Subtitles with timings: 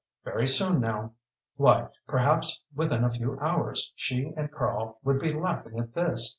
[0.23, 1.13] Very soon now!
[1.57, 6.27] Why, perhaps within a few hours she and Karl would be laughing at this!